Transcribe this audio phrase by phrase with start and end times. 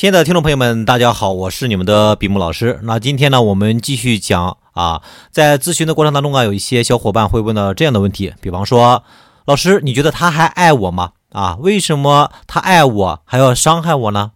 [0.00, 2.80] 亲爱的听众朋友们，大家好，我是你们的笔木老师。
[2.84, 9.04] 那今天呢，我们继续讲啊，在咨询的过程当中啊，有一些小伙伴会问到这样的问题，比方说，
[9.44, 11.12] 老师，你觉得他还爱我吗？
[11.32, 14.32] 啊，为什么他爱我还要伤害我呢？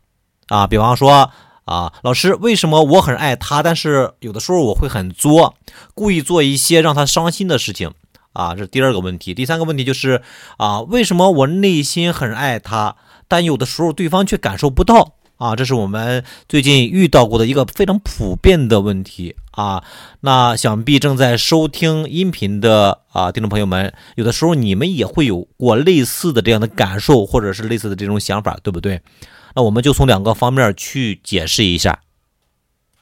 [0.48, 1.30] 啊，比方说
[1.64, 5.54] 啊，老师，为什么我很爱他，但是有的时候我会很作，
[5.94, 7.90] 故意做一些让他伤心的事情
[8.34, 8.54] 啊？
[8.54, 9.32] 这是第二个问题。
[9.32, 10.20] 第三个问题就是
[10.58, 12.96] 啊，为什么我内心很爱他，
[13.28, 15.12] 但有的时候对方却感受不到？
[15.36, 19.82] 啊，这是我们最近遇到过的一个非常普遍的问题啊。
[20.20, 29.02] 那想必正在收听音频的啊听众朋友们，有的时候你们也会有过类似的这样的感受，或者是类似的这种想法，对不对？
[29.56, 32.00] 那我们就从两个方面去解释一下。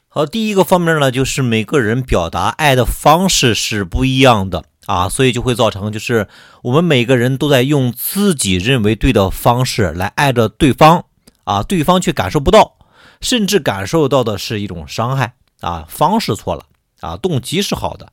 [0.08, 6.28] 好，第一个方面呢，就是每个人表达爱的方式是不一样的啊，所以就会造成就是
[6.62, 11.04] 我们每个人都在用自己认为对的方式来爱着对方。
[11.44, 12.76] 啊，对方却感受不到，
[13.20, 16.64] 甚至感受到的是一种伤害啊，方式错了
[17.00, 18.12] 啊，动机是好的。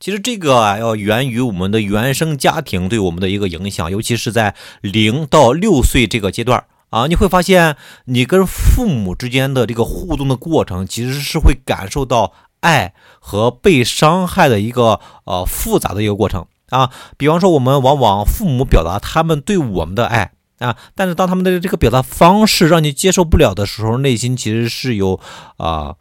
[0.00, 16.90] 其实这个啊，要源于我们的原生家庭对我们的一个影响，尤其是在零到六岁这个阶段啊，你会发现你跟父母之间的这个互动的过程，其实是会感受到爱和被伤害的一个呃复杂的一个过程啊。
[17.16, 20.32] 比方说，我们往往父母表达他们对我们的爱。
[20.58, 20.76] 啊！
[20.94, 25.20] 但是当他们的这个表达方式让你接受不了的时候，内心其实是有
[25.56, 25.96] 啊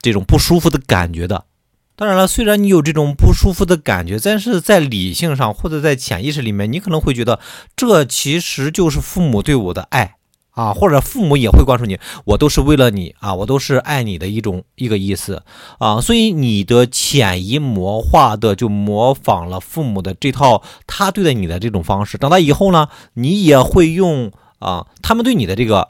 [0.00, 1.44] 这种不舒服的感觉的。
[1.96, 7.40] 当然了，虽然你有这种不舒服的感觉，但是在理性上或者在潜意识里面，你可能会觉得
[7.74, 10.15] 这其实就是父母对我的爱。
[10.56, 15.42] 啊，或者父母也会关注你，我都是为了你啊，我都是爱你的一种一个意思
[15.78, 25.88] 啊，所以你的潜移默化的就模仿了父母的这套他对待你的这种方式，长大以后呢，你也会用啊他们对你的这个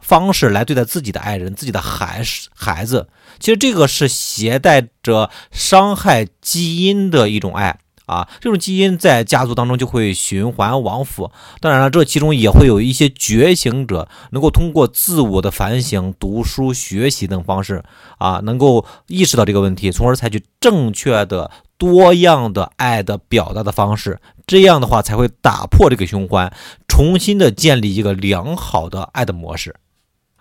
[0.00, 2.22] 方式来对待自己的爱人、自己的孩
[2.54, 7.80] 孩子，其实这个是携带着伤害基因的一种爱。
[8.06, 11.30] 啊，这种基因在家族当中就会循环往复。
[11.60, 17.82] 当然了，这其中也会有一些觉醒者，能够通过自我的反省、读书、学习等方式，
[18.18, 24.18] 啊，能够意识到这个问题，从而采取正确的、多样的爱的表达的方式。
[24.46, 26.52] 这样的话，才会打破这个循环，
[26.86, 29.74] 重新的建立一个良好的爱的模式。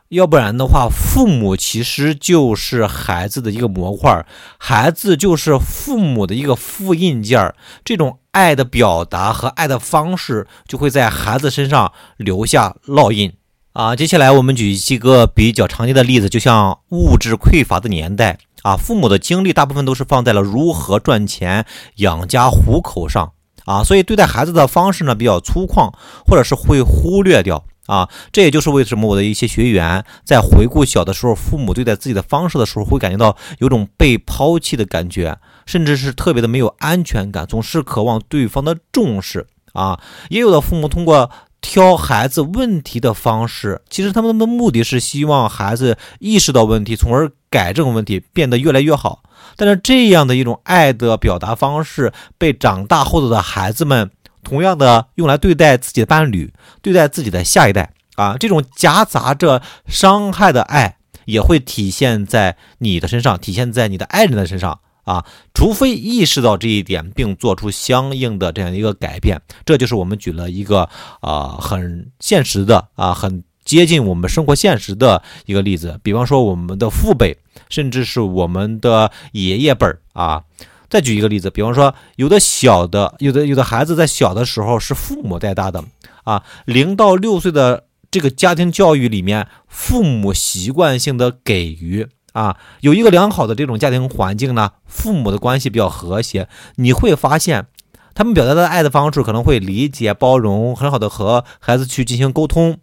[0.10, 4.26] 要不然的话，父母其实就是孩子的一个模块，
[4.60, 13.34] 孩子就是父母的一个复印件儿这种爱的表达和爱的方式，就会在孩子身上留下烙印
[13.74, 13.96] 啊。
[13.96, 21.66] 接下来我们举几个比较常见的例子，就像物质匮乏的年代啊，父母的精力大部分都是放在了如何赚钱
[21.96, 23.32] 养家糊口上
[23.66, 25.92] 啊，所以对待孩子的方式呢比较粗犷，
[26.28, 27.66] 或者是会忽略掉。
[27.88, 40.00] 啊，这也就是为什么我的一些学员在回顾小的时候父母对待自己的方式的时候，会感觉到有种被抛弃的感觉，甚至是特别的没有安全感，总是渴望对方的重视啊。
[40.30, 41.30] 也有的父母通过
[41.62, 49.22] 挑孩子问题的方式，其实他们的目的是希望孩子意识到问题，从而改正问题，变得越来越好。
[49.56, 54.10] 但是这样的一种爱的表达方式，被长大后的孩子们。
[54.46, 65.26] 同样的用来对待自己的伴侣，对待自己的下一代啊，这种夹杂着伤害的爱也会体现在你的身上，体现在你的爱人的身上啊。
[65.54, 70.88] 除非意识到这一点，并做出相应的这样一个改变，这就是我们举了一个
[71.20, 76.00] 啊很现实的啊很接近我们生活现实的一个例子。
[76.04, 77.36] 比方说我们的父辈，
[77.68, 80.44] 甚至是我们的爷爷辈儿啊。
[80.90, 85.84] 再举一个例子，比方说，有的小的，有的有的孩子在小的时候是父母带大的
[86.24, 97.68] 啊，零到六岁的这个家庭教育里面，父母习惯性的给予啊，有一个良好的这种家庭环境呢，父母的关系比较和谐，你会发现，
[98.14, 102.80] 他们表达的爱的方式可能会理解、包容，很好的和孩子去进行沟通。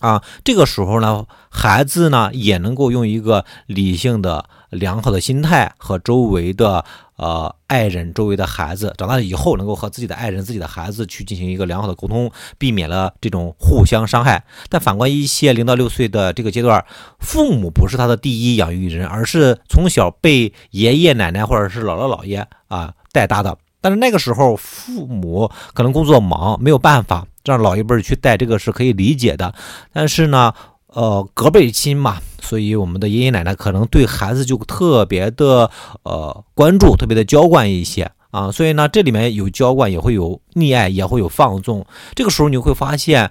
[0.00, 6.86] 啊，这个时候呢，孩子呢也能够用一个理性的、良好的心态和周围的
[7.20, 14.42] 呃爱人、周围的孩子，长大了以后能够和自己的爱人、自己的孩子去进行一个良好的沟通，避免了这种互相伤害。
[14.70, 16.82] 但反观一些零到六岁的这个阶段，
[17.18, 23.58] 父母不是他的第一养育人，而是从小被爷爷奶奶或者是姥姥姥爷啊带大的。
[23.82, 29.54] 但是那个时候，父母可能工作忙，没有办法让老一辈去带，这个是可以理解的。
[29.92, 30.52] 但是呢，
[30.92, 35.70] 呃，隔辈亲嘛，所以我们的爷爷奶奶可能对孩子就特别的
[36.02, 38.50] 呃关注，特别的娇惯一些啊。
[38.50, 41.86] 所以呢，这里面有娇惯，也会有溺爱，也会有放纵。
[42.14, 43.30] 这个时候你会发现，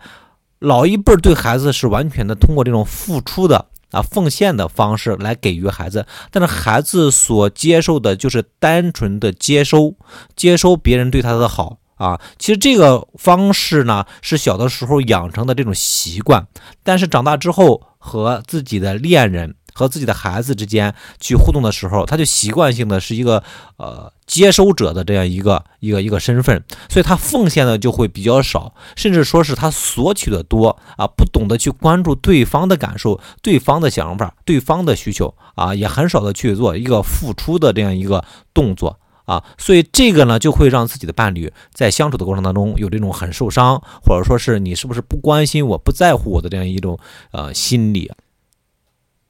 [0.60, 9.96] 老一辈对孩子是完全的通过这种付出的啊奉献的方式来给予孩子，但是孩子所接受的就是单纯的接收，
[10.36, 12.20] 接收别人对他的好啊。
[12.40, 16.48] 其实这个方式呢是小的时候养成的这种习惯，
[16.82, 19.54] 但是长大之后和自己的恋人。
[19.72, 23.42] 和自己的孩子之间去互动的时候，他就习惯性的是一个
[23.78, 39.00] 呃接收者的这样一个一个一个身份，所以他奉献的就会比较少，甚至说是他索取的多啊，不懂得去关注对方的感受、对方的想法、对方的需求啊，也很少的去做一个付出的这样一个动作
[39.30, 46.98] 啊，所以这个呢就会让自己的伴侣在相处的过程当中有这种很受伤，或者说是你是不是不关心我、不在乎我的这样一种
[47.32, 48.12] 呃心理。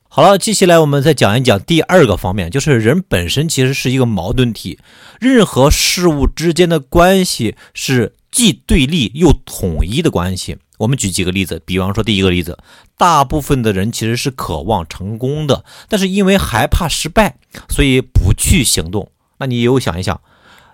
[0.07, 4.79] 好了，接下来我们再讲一讲第二个方面，就是人本身其实是一个矛盾体，
[5.19, 10.57] 任何事物之间的关系是既对立又统一的关系。
[10.77, 12.57] 我们举几个例子，比方说第一个例子，
[12.97, 17.35] 大部分的人其实是渴望成功的，但是因为害怕失败，
[17.69, 19.11] 所以不去行动。
[19.39, 20.21] 那你有想一想，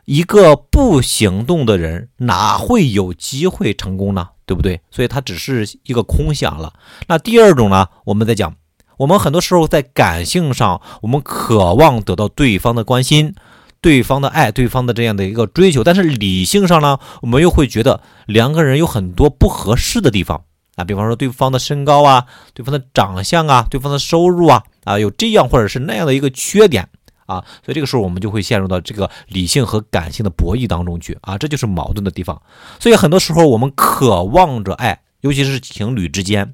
[0.04, 4.30] 一个不行动的人哪会有机会成功呢？
[4.46, 4.82] 对不对？
[4.92, 6.74] 所以他只是一个空想了。
[7.08, 8.56] 那第二种呢，我们再讲。
[8.98, 13.36] 我们很多时候在感性上，我们渴望得到对方的关心、
[13.82, 20.46] 对方的爱、对方的这样的一个追求，但是理性上呢，我们又会觉得两个人有很多不合适的地方
[20.76, 26.88] 啊，比方说对方的身高啊、对方的长相啊、对方的收入啊啊，有这样或者是那样的一个缺点
[27.26, 32.42] 啊，所以这个时候我们就会陷入到这个理性和感性的博弈当中去啊，这就是矛盾的地方。
[32.80, 36.54] 所以很多时候我们渴望着爱，尤其是情侣之间。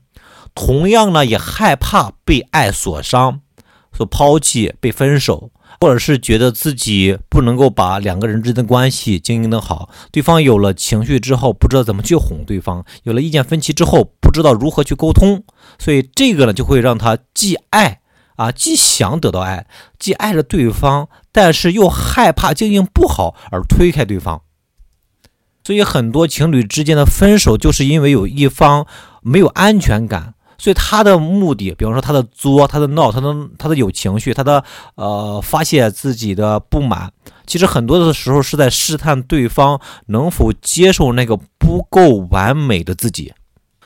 [0.54, 3.40] 同样呢，也害怕被爱所伤、
[3.94, 9.90] 所抛弃、被分手，或者是觉得自己不能够把两个人之间的关系经营得好。
[10.12, 15.42] 对方有了情绪之后，不知道怎么去哄对方；有了意见分歧之后，不知道如何去沟通。
[15.80, 18.00] 所以这个呢，就会让他既爱
[18.42, 19.68] 啊，既想得到爱，
[20.00, 24.42] 既爱着对方，但是又害怕经营不好而推开对方。
[25.64, 28.88] 所以很多情侣之间的分手，就是因为有一方
[29.22, 30.34] 没有安全感。
[30.58, 34.64] 所以他的目的，比方说他的作、他的闹、他的他的有情绪、他的
[34.96, 37.12] 呃发泄自己的不满，
[37.48, 43.34] 其实很多的时候是在试探对方能否接受那个不够完美的自己。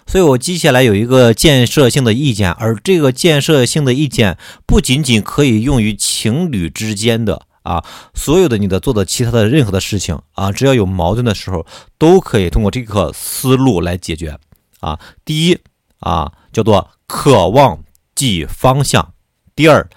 [0.06, 11.66] 所以我接下来有一个建设性的意见，而这个建设性的意见不仅仅可以用于情侣之间的啊，所有的你的做的其他的任何的事情啊，只要有矛盾的时候，
[11.98, 14.38] 都可以通过这个思路来解决
[14.80, 15.00] 啊。
[15.24, 15.58] 第一
[16.00, 16.32] 啊。
[16.56, 17.84] 叫做渴望
[18.16, 19.14] 即方向，
[19.58, 19.90] 第二，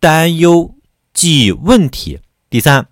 [0.00, 0.74] 担忧
[1.14, 2.18] 即问题，
[2.50, 2.88] 第三，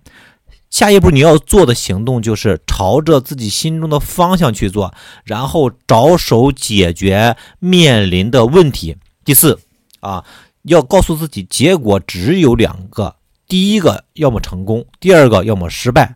[0.69, 4.93] 下一步你要做的行动就是朝着自己心中的方向去做，
[5.23, 8.95] 然后着手解决面临的问题。
[9.25, 9.59] 第四，
[9.99, 10.23] 啊，
[10.63, 13.15] 要告诉自己结果只有两个，
[13.47, 16.15] 第一个要么成功，第二个要么失败。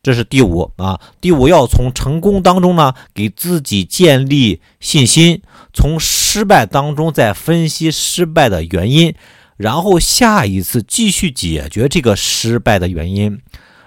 [0.00, 5.42] 这是第五啊，第五要从成功当中呢，给自己建立信心；
[5.72, 9.14] 从失败当中再分析失败的原因，
[9.58, 13.38] 然后下一次继续解决这个失败的原因。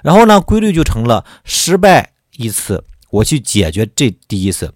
[0.03, 4.67] 然后呢，规律就成了：失败一次，我去解决这第一次；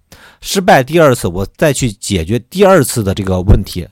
[0.41, 3.87] 失败第二次，我再去解决第二次的这个问题。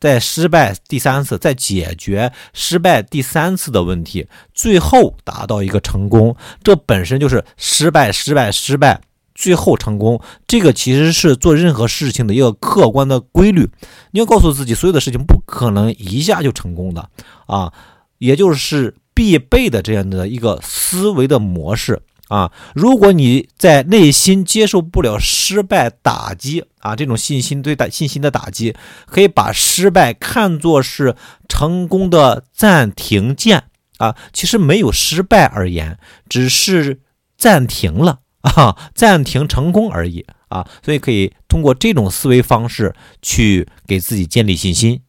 [0.00, 9.00] 再失败第三次，再解决失败第三次的问题，最后达到一个成功，这本身就是失败、失败、失败，
[9.34, 10.20] 最后成功。
[10.46, 13.68] 这个其实是做任何事情的一个客观的规律。
[14.12, 17.08] 你要告诉自己，所有的事情不可能一下就成功的
[17.46, 17.72] 啊，
[18.18, 22.02] 也就是必备的这样的一个思维的模式。
[22.28, 28.74] 啊，如果你在内心接受不了失败打击啊，这种信心对打信心的打击，
[29.04, 31.14] 可以把失败看作是
[31.48, 33.64] 成功的暂停键
[33.98, 34.16] 啊。
[34.32, 37.00] 其实没有失败而言，只是
[37.36, 40.66] 暂停了啊， 暂停成功而已啊。
[40.84, 45.00] 所以可以通过这种思维方式去给自己建立信心。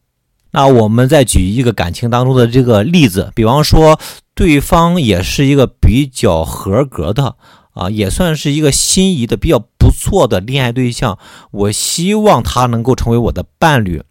[0.50, 3.98] 那我们再举一个感情当中的这个例子，比方说。
[4.38, 7.36] 对方也是一个比较合格的
[7.72, 11.18] 啊，也算是一个心仪的比较不错的恋爱对象。
[11.52, 14.02] 我希望他能够成为我的伴侣，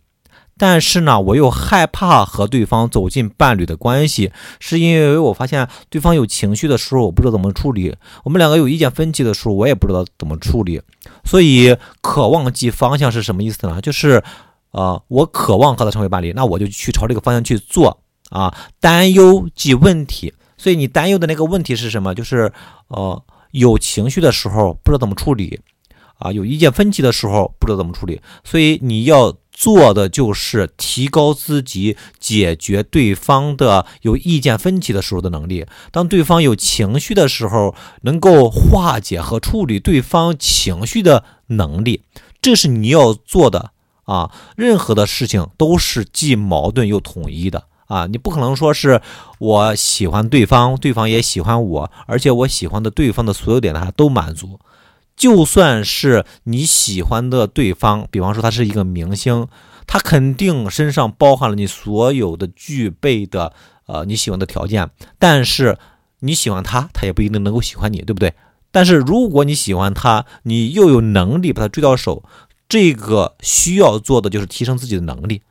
[0.58, 7.92] 但是呢，我又害怕和对方走进伴侣的关系，是因为我发现对方有情绪的时候，我不知道怎么处理；
[8.24, 10.82] 我们两个有意见分歧的时候，我也不知道怎么处理。
[11.24, 13.82] 所以，渴望即方向是什么意思呢？
[13.82, 14.24] 就是，
[14.72, 18.02] 呃，我渴望和他成为伴侣，那我就去朝这个方向去做。
[18.32, 22.16] 啊，担忧即问题，所以你担忧的那个问题是什么？
[22.16, 22.52] 就是，
[22.88, 25.62] 呃，有情绪的时候不知道怎么处理，
[26.18, 35.66] 啊有意见分歧的时候不知道怎么处理，所以你要做的就是提高自己解决对方的有意见分歧的时候的能力。
[35.92, 42.04] 当对方有情绪的时候，能够化解和处理对方情绪的能力，
[42.42, 43.72] 这是你要做的
[44.04, 44.30] 啊。
[44.58, 47.64] 任何的事情都是既矛盾又统一的。
[47.88, 49.00] 啊，你不可能说是
[49.38, 54.60] 我喜欢对方，对方也喜欢我，而且我喜欢的对方的所有点他都满足。
[55.16, 59.48] 就算是你喜欢的对方，比方说他是一个明星，
[59.88, 63.54] 他肯定身上包含了你所有的具备的
[63.86, 65.78] 呃你喜欢的条件，但是
[66.20, 68.34] 你喜欢他，他也不一定能够喜欢你，对不对？
[68.72, 72.24] 但是如果你喜欢他，你又有能力把他追到手，
[72.68, 75.42] 这个需要做的就是提升自己的能力。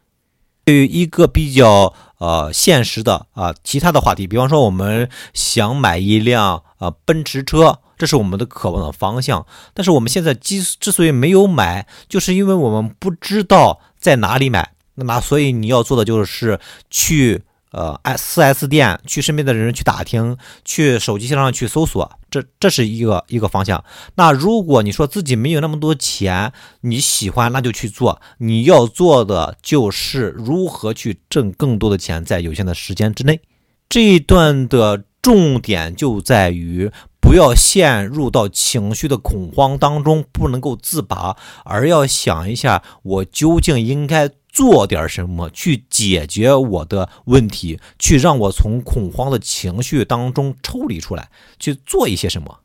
[0.65, 9.47] 对于一个比较呃现实的啊其他的话题，比方说我们想买一辆啊奔驰车，这是我们的渴望的方向。
[9.73, 14.73] 但是我们现在之之所以没有买，就是因为我们不知道在哪里买。
[14.95, 16.59] 那所以你要做的就是
[16.91, 17.43] 去。
[17.77, 23.85] 呃，四 S 店去身边的人去打听，去手机上去搜索，这这是一个一个方向。
[24.15, 28.21] 那如果你说自己没有那么多钱，你喜欢那就去做。
[28.39, 33.41] 你要做的就是如何去挣更多的钱，在有限的时间之内。
[33.89, 36.89] 这一段的重点就在于
[37.25, 44.31] 不要陷入到情绪的恐慌当中，不能够自拔，而要想一下我究竟应该。
[44.55, 51.29] 做点什么去解决我的问题，去让我从恐慌的情绪当中抽离出来，
[51.59, 52.61] 去做一些什么。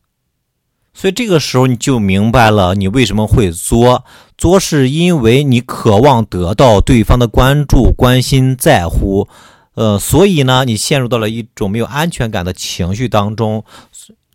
[0.94, 4.06] 所以这个时候你就明白了，你为什么会作。
[4.38, 9.28] 作是因为你渴望得到对方的关注、关心、在乎，
[9.74, 13.66] 呃，所以呢，你陷入到了一种没有安全感的情绪当中。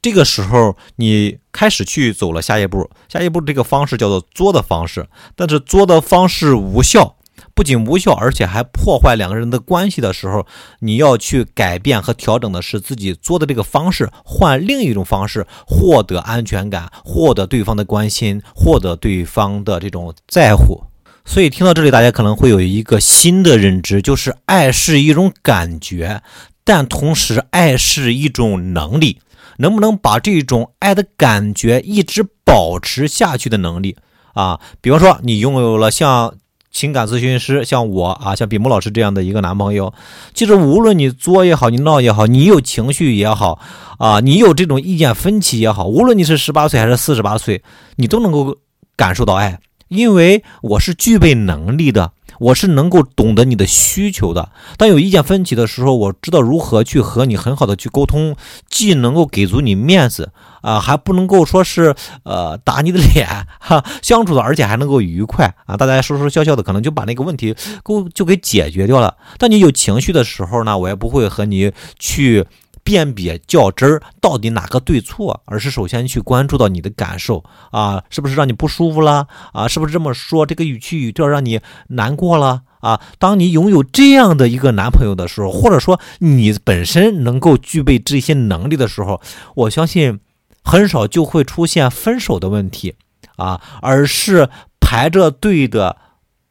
[0.05, 7.17] 这个时候，你开始去走了下一步，下一步这个方式叫做作的方式，但是作的方式无效。
[7.55, 10.47] 不仅无效，而且还破坏两个人的关系的时候，
[10.81, 20.85] 你要去改变和调整的是自己作的这个方式，换另一种方式，获得安全感，获得对方的关心，获得对方的这种在乎。
[21.25, 26.21] 所以听到这里，大家可能会有一个新的认知，就是爱是一种感觉，
[26.63, 29.23] 但同时爱是一种能力。
[29.59, 33.97] 能不能把这种爱的感觉一直保持下去的能力
[34.33, 34.61] 啊？
[34.81, 36.35] 比方说，你拥有了像。
[36.75, 39.95] 情感咨询师像我啊，像比木老师这样的一个男朋友，
[40.35, 43.61] 其实无论你作也好，你闹也好，你有情绪也好，
[43.97, 47.63] 啊，你有这种意见分歧也好，无论你是十八岁还是四十八岁，
[47.95, 48.57] 你都能够
[48.97, 52.11] 感受到爱，因为我是具备能力的。
[52.39, 54.51] 我是能够懂得你的需求的。
[54.77, 58.37] 当有意见分歧的时候，我知道如何去和你很好的去沟通，
[58.69, 60.31] 既能够给足你面子
[60.63, 63.29] 啊，还不能够说是呃打你的脸
[63.61, 69.17] 哈，相处的而且还能够愉快啊，大家说说笑笑的，可能就把那个问题够就给解决掉了。
[69.39, 72.47] 当你有情绪的时候呢，我也不会和你去。
[72.85, 79.67] 辨别较真儿到底哪个对错，而是首先去关注到你的感受啊，是不是让你不舒服了啊？
[79.67, 83.01] 是不是这么说这个语气语调让你难过了啊？
[83.19, 89.21] 当你拥有这样的一个男朋友的时候，或者说你本身能够具备这些能力的时候，
[89.55, 90.21] 我相信
[90.63, 92.95] 很少就会出现分手的问题
[93.37, 95.97] 啊，而是排着队的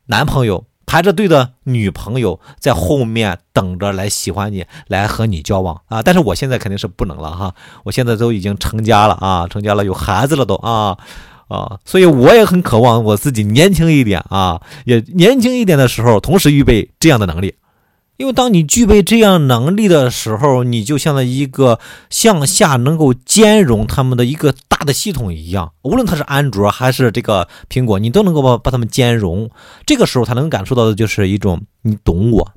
[0.07, 0.65] 男朋友。
[0.85, 6.01] 排着队的女朋友在后面等着来喜欢你，来和你交往啊！
[6.03, 10.97] 但是我现在肯定是不能了哈，我现在都已经成家了啊，成家了有孩子了都啊
[11.47, 17.55] 啊，所以我也很渴望我自己年轻一点啊，也年轻一点的时候，同时预备这样的能力。
[18.15, 21.79] 因为当你具备这样能力的时候，你就像一个
[22.11, 29.49] 向下能够兼容他们的一个大的系统一样，无论它是安卓还是这个苹果，你都能够把把它们兼容。
[29.85, 32.51] 这个时候，他能感受到的就是一种你懂我，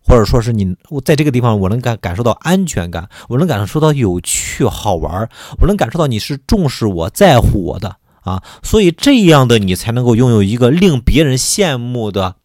[0.00, 5.28] 或者说是你我在这个地方，我能感感受到安全感，我能感受到有趣好玩，
[5.60, 8.42] 我能感受到你是重视我在乎我的啊。
[8.62, 12.36] 所以这样的你才能够拥有一个令别人羡慕的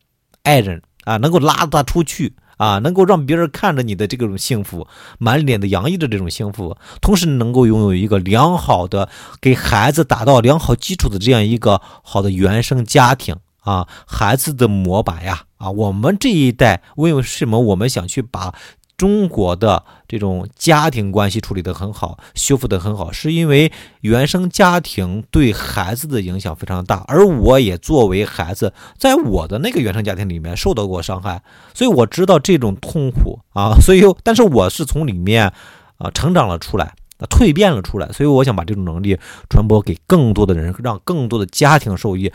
[0.42, 2.34] 爱人啊，能够拉他出去。
[2.58, 9.10] 啊，能够让别人看着你的这种幸福，满脸的洋溢着这种幸福，同时能够拥有一个良好的
[9.40, 18.54] 给孩子打造良好基础的这样一个好的原生家庭啊，孩子的模板呀啊，我们这一代为什么我们想去把？
[18.98, 23.72] 中国的这种家庭关系处理得很好，修复得很好，是因为
[24.02, 31.42] 原生家庭对孩子的影响非常大，而我也作为孩子，在我的那个原生家庭里面受到过伤害，
[31.74, 35.52] 所以我知道这种痛苦啊，所以但是我是从里面
[35.98, 36.94] 啊成长了出来，
[37.30, 38.12] 蜕变了出来。
[38.12, 39.18] 所以我想把这种能力
[39.50, 42.32] 传播给更多的人，让更多的家庭受益。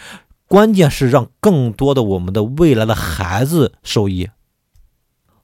[0.47, 4.29] 关键是让更多的我们的未来的孩子受益。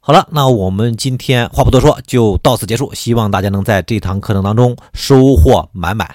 [0.06, 2.94] 好了，那我们今天话不多说，就到此结束。
[2.94, 6.08] 希望大家能在这堂课程当中收获满满。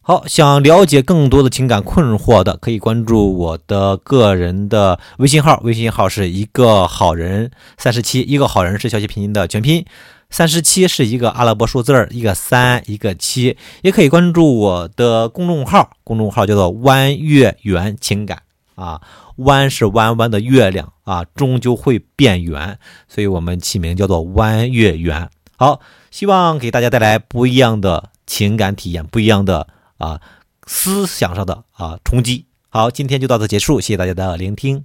[0.00, 9.84] 好，想了解更多的情感困惑的，可以关注我的个人的微信号，微信号是一个好人三十七，一个好人是小写拼音的全拼，
[10.30, 13.56] 三十七是一个阿拉伯数字，一个三一个七。
[13.82, 18.38] 也可以关注我的公众号，公众号叫做弯月圆情感
[18.76, 19.02] 啊。
[19.36, 22.78] 弯是弯弯的月亮啊，终究会变圆，
[23.08, 25.28] 所以我们起名叫做弯月圆。
[25.56, 25.80] 好，
[26.10, 29.66] 希望给大家带来不一样的情感体验，不一样的
[29.98, 30.20] 啊
[30.66, 32.46] 思想上的啊冲击。
[32.68, 34.84] 好，今天就到此结束，谢谢大家的聆听。